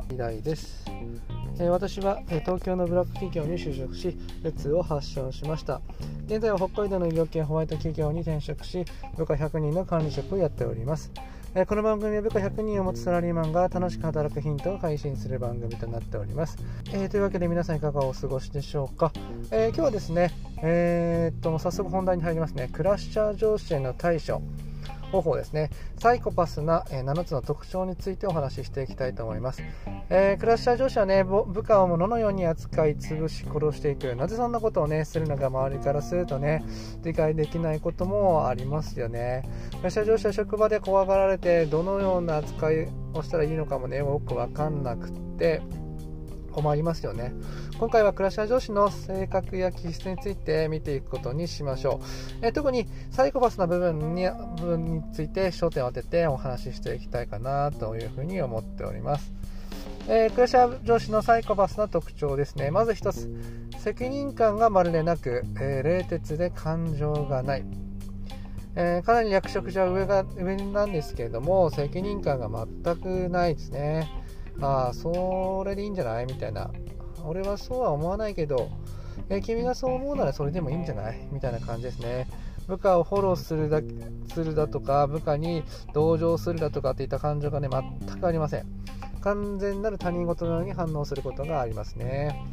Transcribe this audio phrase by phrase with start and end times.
[0.00, 0.84] は依頼です、
[1.58, 5.80] えー、私は、えー、東京のブラック企業に就職しうつを発症しました。
[6.26, 8.84] 現在は北海道の医療系ホワイト企業に転職し
[9.16, 11.10] 部下100人の管理職をやっております。
[11.54, 16.56] えこの番組は部下100人を持つサラリーマンが楽しく働くヒントを配信する番組となっております、
[16.92, 19.12] えー、というわけで皆さんいかがお過ごしでしょうか、
[19.50, 20.30] えー、今日はですね
[20.62, 22.68] え、っと早速本題に入りますね。
[22.72, 24.40] クラッシャー上司への対処。
[25.10, 25.70] 方法ですね。
[25.98, 29.62] サイコパスな、え7つの特徴についてお話ししていきたいと思います、
[30.08, 34.14] えー、クラッシャー上司はね部下を物のように扱い潰し殺していく。
[34.16, 36.64] なぜそんなことをねするのか周りからするとね
[37.02, 39.42] 理解できないこともありますよね。
[39.78, 45.62] クラッシャー上司は職場で怖がられてどのような扱いをしたらいいのかもねよく分かんなくって。
[46.50, 47.32] 困りますよね。
[47.78, 52.00] 今回はクラッシャー上司の性格や気質について見ていくことにしましょ
[52.42, 54.28] う、え特にサイコパスな部分に
[54.58, 59.32] 部分について焦点を当ててお話ししていきたいかなというふうに思っております。
[60.08, 62.70] えー、クラシャー上司のサイコパスな特徴ですね。
[62.70, 63.30] まず1つ
[63.78, 67.64] 責任感がまるでなく、えー、冷徹で感情がない。
[68.76, 74.08] えー、かなり役職じゃ上が上なんですけれども責任感が全くないですね。
[74.60, 76.26] ああそれでいいんじゃない？
[76.26, 76.70] みたいな。
[77.24, 78.70] 俺はそうは思わないけど、
[79.28, 81.28] えー、君がそう思うならそれでもいいんじゃない？
[81.30, 82.26] みたいな感じですね。
[82.66, 83.80] 部下をフォローするだ
[84.32, 88.66] するだとか部下に同情するだとかっていった感情がね全くありません。
[89.22, 92.46] 完全なる他人事のように反応することがありますね。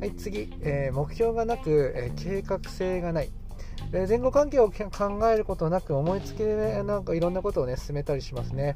[0.00, 3.30] はい次、えー、目標がなく、えー、計画性がない。
[3.92, 8.74] で前後関係を考えることなく思いつきでなんかいろんなことをね進めたりしますね。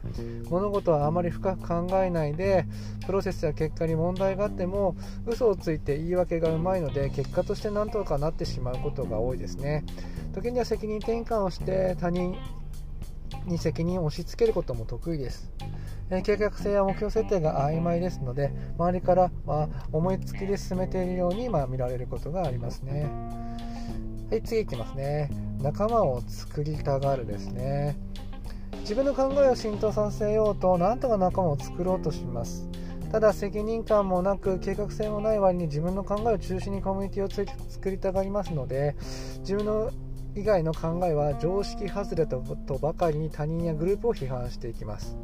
[0.51, 2.67] 物事はあまり深く考えないで
[3.07, 4.95] プロセスや結果に問題があっても
[5.27, 9.85] 嘘をついて言い訳がうまいので結果として何とかなってしまうことが多いですね。
[10.35, 12.37] 時には責任転換をして他人
[13.47, 15.51] に責任を押し付けることも得意です。
[16.11, 23.11] え計画性や目標設定が曖昧ですので周りから、まあ、思いつきで進めているように、まあ、見られることがありますね。
[24.29, 25.31] はい次いきますね。
[25.63, 27.97] 仲間を作りたがるですね。
[28.81, 32.69] 自分の考えを浸透させようと何とか仲間を作ろうとします。
[33.13, 38.97] ただ責任感もなく計画性もない割に自分の考えを中心にコミュニティを作りたがりますので
[39.39, 39.93] 自分の
[40.35, 42.41] 以外の考えは常識外れと
[42.81, 45.17] ばかりに他人やグループを批判していきます。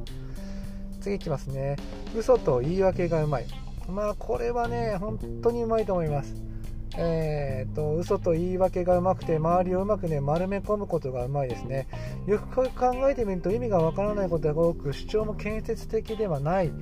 [1.00, 1.74] 次いきますね。
[2.16, 3.46] 嘘と言い訳がうまい。
[3.88, 6.51] まあこれはね本当にうまいと思います。
[6.96, 11.88] えーと、嘘と言い訳がうまくて周りをうまくね丸め込むことがうまいですね。
[12.26, 16.72] よく考えてみると意味がわからないことが多く主張も建設的ではない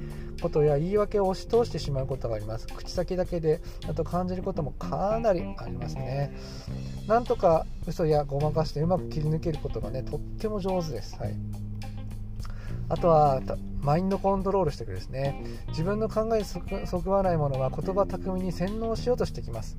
[0.43, 2.67] ことや言い訳を押し通してしまうことがあります。
[2.67, 6.35] 口先だけであと感じることもかなりありますね。
[7.07, 11.35] なんとか嘘やごまかしてうまく切り抜けることがねとっても上手です、はい、
[12.89, 13.41] あとは
[13.81, 15.45] マインドコントロールしてくるですね。
[15.69, 16.45] 自分の考えに
[16.87, 19.79] そぐわないものは言葉巧みに洗脳しようとしてきます。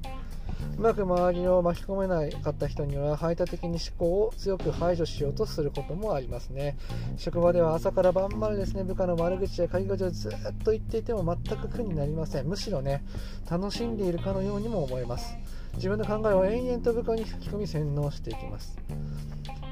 [0.77, 6.77] うまく周りを巻き込めなかった人には排他的に思考を強く排除しようとすることもありますね。
[7.17, 10.31] 職場では朝から晩までですね部下の悪口や陰口をずっ
[10.63, 12.47] と言っていても全く苦になりません。
[12.47, 13.03] むしろね
[13.49, 15.35] 楽しんでいるかのようにも思えます。
[15.75, 18.77] 自分の考えを延々と部下に吹き込み洗脳していきます。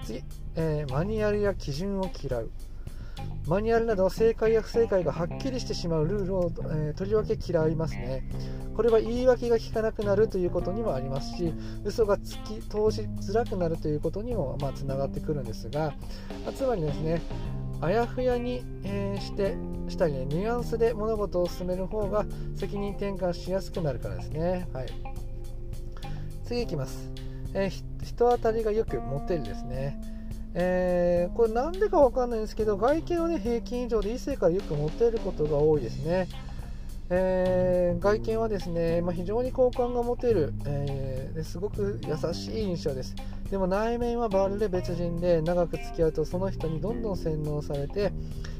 [0.05, 0.23] 次、
[0.55, 2.51] えー、マニュアルや基準を嫌う。
[3.47, 8.23] マニュアルなど正解や不正解がはっきりしてしまうルールを、えー、とりわけ嫌いますね。
[8.79, 11.53] これは言い訳が効かなくなるということにもありますし
[11.83, 15.93] 嘘がつき通しづらくなるということにもまあつながってくるんですが、
[16.45, 17.21] ま、つまりですね
[17.81, 19.57] あやふやに、えー、して
[19.89, 22.23] したりねニュアンスで物事を進める方が
[22.55, 24.87] 責任転換しやすくなるからですね、はい、
[26.45, 27.11] 次いきます、
[27.53, 30.01] えー、人当たりがよくモテるですね。
[30.53, 36.27] えー、これなんでかわかんないんですけど外見はね平均以上で異性からよくモテることが多いですね、
[37.11, 43.15] えー、外見はですね、まあ、非常に好感が持てる、えー、すごく優しい印象です。
[43.49, 48.11] でも内面はバールで別人で長く付き合うとその人にどんどん洗脳されて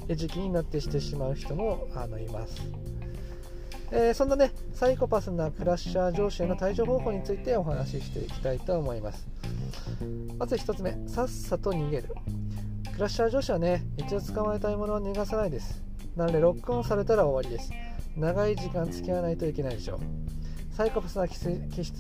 [0.08, 2.62] 餌食になってしてしまう人もあのいます。
[3.92, 9.28] えー、そんなねサイコパスなクラッシャー上司への対処方法についてお話ししていきたいと思います。
[10.40, 12.16] まず1つ目さっさと逃げる。
[12.94, 15.84] クラッシャー上司はね一度捕まえたいものは逃がさないです。
[16.16, 17.72] なのでロックオンされたら終わりです。
[18.20, 20.00] 長い時間付き合わないといけないでしょう。
[20.74, 21.48] サイコパスな気質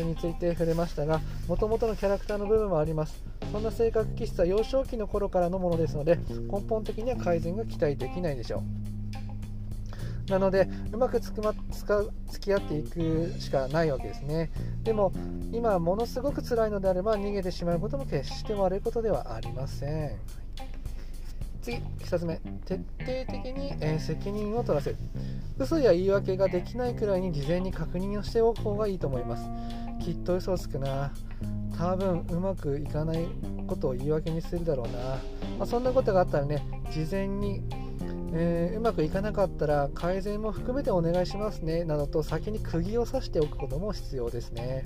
[0.04, 1.20] について触れましたが
[1.50, 3.22] もともとのキャラクターの部分もあります。
[3.52, 8.64] そんな性格気質は幼少期の頃からのものですので根本的には改善が期待できないでしょ
[10.28, 10.32] う。
[10.32, 14.52] なのでうまくつくま使う付き合っていくしかないわけですね。
[14.84, 15.12] でも
[15.52, 20.12] 今ものすごく辛いのであれば逃げてしまうことも決して悪いことではありません。
[21.70, 22.42] 次2つ目。
[22.66, 22.86] 徹底
[23.32, 24.98] 的に、えー、責任を取らせる。
[25.60, 29.44] 嘘や言い訳ができないくらいに事前に確認をしておく方がいいと思います。
[30.04, 31.12] きっと嘘をつくな。
[31.78, 33.28] 多分うまくいかない
[33.68, 35.00] ことを言い訳にするだろうな、
[35.60, 36.62] まあ、そんなことがあったらね
[36.92, 37.62] 事前に、
[38.34, 41.86] えー、うまくいかなかったら改善も含めてお願いしますね。
[41.86, 44.86] などと先に釘を刺しておくことも必要ですね。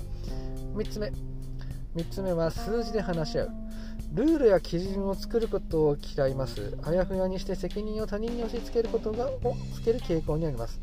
[0.75, 1.11] 3つ目。
[1.95, 3.51] 3つ目は数字で話し合う
[4.13, 6.77] ルールや基準を作ることを嫌います。
[6.83, 10.79] あやふやにして責任を他人に押し付けることがをつける傾向にあります。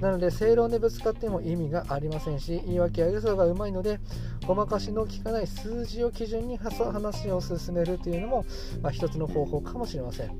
[0.00, 4.00] なので、正論でぶつかっても意味がありませんし、言い訳や嘘がうまいので、
[4.46, 8.44] ごまかしの効かない数字を基準に話を進めるというのも、
[8.82, 10.38] まあ、一つの方法かもしれません。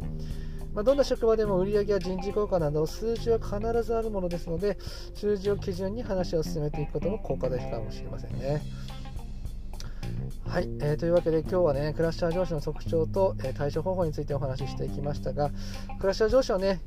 [0.75, 4.77] まあ、どんな職場でも売上や人事効果など数字は必ずあるものですので
[5.15, 8.61] 数字を基準に話を進めていくことも効果的かもしれませんね。
[10.55, 15.51] はい、えー、というわけで今日はねクラッシャー上司の特徴と、えー、対処方法についてお話ししていきましたが
[15.99, 16.81] クラッシャー上司はね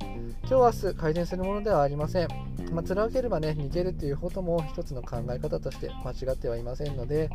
[0.50, 2.30] 今日明日改善するものではありません、
[2.72, 7.30] まあ、貫ければね逃げるということも一つの考え方として間違ってはいませんので、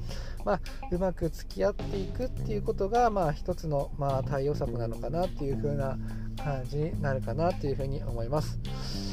[0.46, 5.98] まあ、うまく付き合っていくっていうことが、まあ、一つの、まあ、対応策なのかなっていう風な
[6.42, 9.11] 感じになるかなというふうに思います。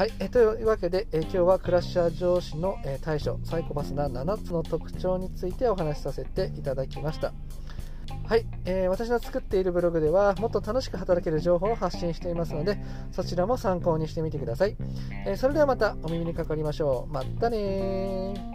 [0.00, 7.34] はい、えというわけで、え今日はクラッシャー上司の、え対処サイコパスな7つの特徴についてお話しさせていただきました。
[8.26, 12.78] はい、えー、私の作っているブログではもっと楽しく働ける情報を発信していますので
[13.12, 14.76] そちらも参考にしてみてください、
[15.26, 17.12] えー、それではまたお耳にかかりましょう。
[17.12, 18.49] またね